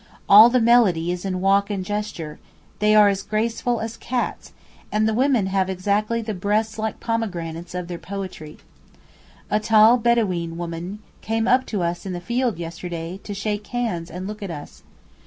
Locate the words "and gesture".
1.69-2.39